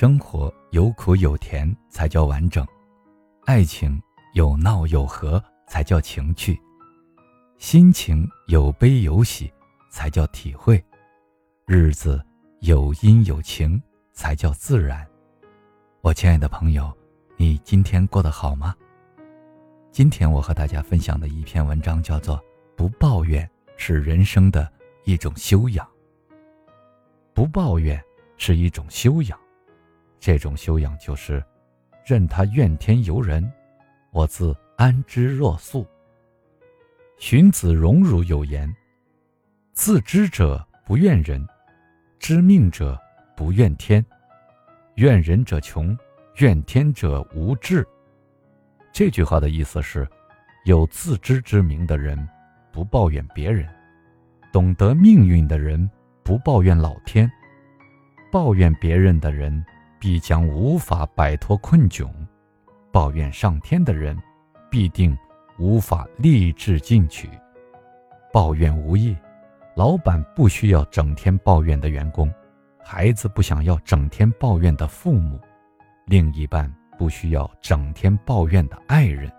[0.00, 2.66] 生活有苦有甜才叫完整，
[3.44, 6.58] 爱情有闹有和才叫情趣，
[7.58, 9.52] 心情有悲有喜
[9.90, 10.82] 才叫体会，
[11.66, 12.18] 日子
[12.60, 13.78] 有阴有晴
[14.14, 15.06] 才叫自然。
[16.00, 16.90] 我亲爱的朋友，
[17.36, 18.74] 你今天过得好吗？
[19.92, 22.38] 今天我和大家分享的一篇文章叫做
[22.74, 23.46] 《不抱怨
[23.76, 24.66] 是人生的
[25.04, 25.86] 一种修养》，
[27.34, 28.02] 不抱怨
[28.38, 29.38] 是一种修养。
[30.20, 31.42] 这种修养就是，
[32.04, 33.50] 任他怨天尤人，
[34.10, 35.86] 我自安之若素。
[37.16, 38.70] 荀子·荣辱有言
[39.72, 41.46] ：“自知者不怨人，
[42.18, 42.98] 知命者
[43.34, 44.04] 不怨天。
[44.96, 45.96] 怨人者穷，
[46.36, 47.86] 怨天者无志。”
[48.92, 50.06] 这句话的意思是，
[50.66, 52.28] 有自知之明的人
[52.70, 53.66] 不抱怨别人，
[54.52, 55.90] 懂得命运的人
[56.22, 57.30] 不抱怨老天，
[58.30, 59.64] 抱怨别人的人。
[60.00, 62.10] 必将无法摆脱困窘，
[62.90, 64.18] 抱怨上天的人，
[64.70, 65.16] 必定
[65.58, 67.28] 无法励志进取。
[68.32, 69.14] 抱怨无益，
[69.76, 72.32] 老板不需要整天抱怨的员工，
[72.82, 75.38] 孩子不想要整天抱怨的父母，
[76.06, 79.30] 另一半不需要整天抱怨的爱人。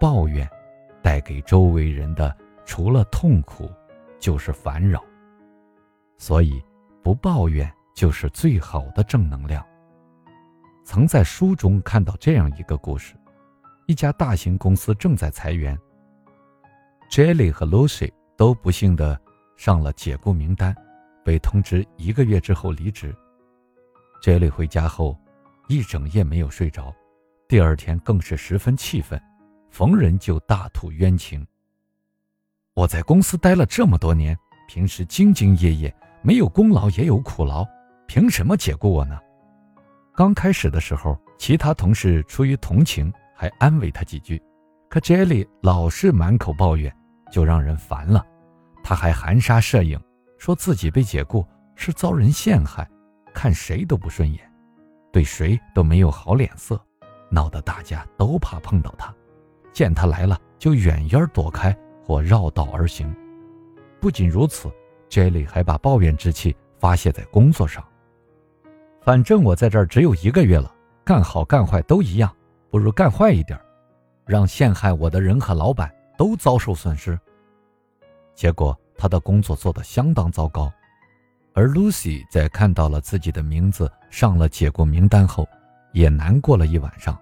[0.00, 0.48] 抱怨
[1.02, 3.70] 带给周围人的除了痛苦，
[4.18, 5.04] 就是烦扰。
[6.16, 6.62] 所以，
[7.02, 9.64] 不抱怨就是最好的正能量。
[10.84, 13.14] 曾在书中看到这样一个故事：
[13.86, 15.76] 一家大型公司正在裁员
[17.10, 19.18] ，Jelly 和 Lucy 都不幸的
[19.56, 20.76] 上了解雇名单，
[21.24, 23.16] 被通知一个月之后离职。
[24.22, 25.18] Jelly 回家后
[25.68, 26.94] 一整夜没有睡着，
[27.48, 29.20] 第二天更是十分气愤，
[29.70, 31.46] 逢人就大吐冤情。
[32.74, 34.36] 我在公司待了这么多年，
[34.68, 37.66] 平时兢兢业业，没有功劳也有苦劳，
[38.06, 39.18] 凭什么解雇我呢？
[40.16, 44.40] 刚开始的时候，其他同事出于同情还安慰他几句，
[44.88, 46.94] 可 Jelly 老是满口抱怨，
[47.32, 48.24] 就让人烦了。
[48.84, 50.00] 他还含沙射影，
[50.38, 52.88] 说自己被解雇是遭人陷害，
[53.34, 54.40] 看谁都不顺眼，
[55.12, 56.80] 对谁都没有好脸色，
[57.28, 59.12] 闹得大家都怕碰到他，
[59.72, 63.12] 见他来了就远远躲开或绕道而行。
[64.00, 64.70] 不仅如此
[65.10, 67.84] ，Jelly 还把抱怨之气发泄在工作上。
[69.04, 72.34] 反正我在这儿只有一个月了，干好干坏都一样，
[72.70, 73.60] 不如干坏一点，
[74.24, 77.18] 让陷害我的人和老板都遭受损失。
[78.34, 80.72] 结果他的工作做得相当糟糕，
[81.52, 85.46] 而 Lucy 在看到了自己的名字上了解雇名单后，
[85.92, 87.14] 也难过了一晚上。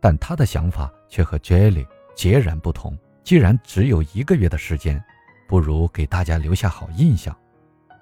[0.00, 1.86] 但他的想法却和 Jelly
[2.16, 2.98] 截然不同。
[3.22, 5.00] 既然只有一个月的时间，
[5.46, 7.36] 不如给大家留下好印象。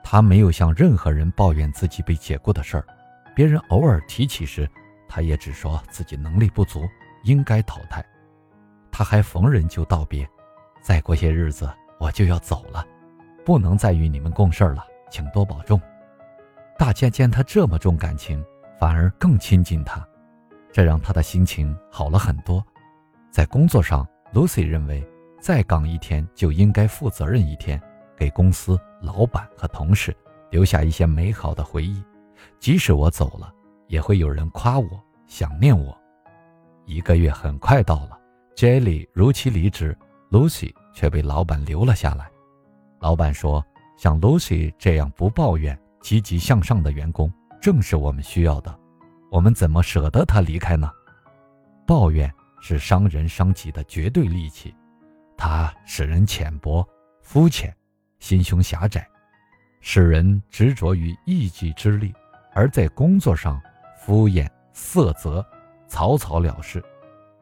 [0.03, 2.87] 他没有向任何人抱怨自己被解雇的事儿。
[3.39, 4.69] 别人偶尔提起时，
[5.07, 6.89] 他也只说自己能力不足，
[7.23, 8.05] 应该淘汰。
[8.91, 10.29] 他还逢人就道别
[10.83, 12.85] ：“再过些日子我就要走了，
[13.45, 15.81] 不能再与你们共事了，请多保重。”
[16.77, 18.45] 大家见他这么重感情，
[18.77, 20.05] 反而更亲近他，
[20.73, 22.61] 这让他的心情好了很多。
[23.31, 24.05] 在工作上
[24.35, 25.09] ，Lucy 认为
[25.41, 27.81] 再岗一天就应该负责任一天，
[28.17, 30.13] 给公司、老板和同事
[30.51, 32.03] 留下一些美好的回忆。
[32.59, 33.53] 即使我走了，
[33.87, 34.89] 也会有人夸我、
[35.27, 35.97] 想念我。
[36.85, 38.19] 一个月很快到了
[38.57, 39.97] ，Jelly 如期离职
[40.31, 42.31] ，Lucy 却被老板留了下来。
[43.01, 43.65] 老板说
[43.97, 48.79] ：“像 Lucy 这样不抱怨、积极向上的员工，正是我们需要的。
[49.31, 50.91] 我们怎么舍得他离开呢？”
[51.87, 54.75] 抱怨是伤人伤己的绝对利器，
[55.37, 56.87] 它使人浅薄、
[57.23, 57.75] 肤浅、
[58.19, 59.09] 心胸狭窄，
[59.81, 62.13] 使人执着于一己之力。
[62.59, 63.63] 而在工作上
[63.97, 65.47] 敷衍色泽、
[65.87, 66.83] 草草了事，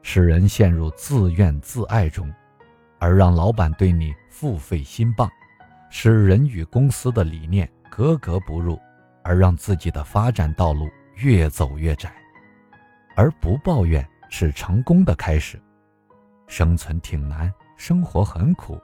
[0.03, 2.31] 使人陷入自怨自艾中，
[2.99, 5.27] 而让老板对你付费心谤，
[5.89, 8.79] 使人与公司的理念格格不入，
[9.23, 12.13] 而让自己的发展道路越走越窄。
[13.17, 15.59] 而不抱怨是成功的开始。
[16.47, 18.79] 生存挺难，生活很苦，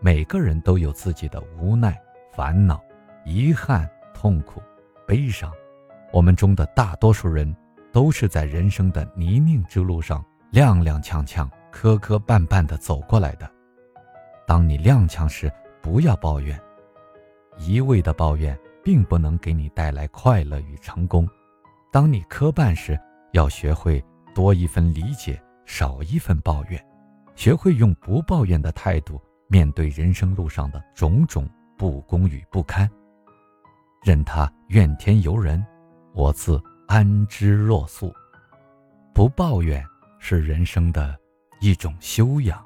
[0.00, 2.00] 每个人都有自己的无奈、
[2.32, 2.80] 烦恼、
[3.24, 4.62] 遗憾、痛苦。
[5.08, 5.50] 悲伤，
[6.12, 7.56] 我们中的大多数人
[7.90, 10.22] 都是在人生的泥泞之路上
[10.52, 13.50] 踉踉跄跄、磕磕绊绊地走过来的。
[14.46, 15.50] 当你踉跄时，
[15.80, 16.60] 不要抱怨，
[17.56, 21.26] 一味的抱怨并不能给你带来快乐与成功。
[21.90, 23.00] 当你磕绊时，
[23.32, 24.04] 要学会
[24.34, 26.78] 多一分理解，少一分抱怨，
[27.34, 29.18] 学会用不抱怨的态度
[29.48, 32.86] 面对人生路上的种种不公与不堪。
[34.02, 35.64] 任他怨天尤人，
[36.14, 38.14] 我自安之若素。
[39.14, 39.84] 不抱怨
[40.18, 41.18] 是人生的
[41.60, 42.64] 一种修养。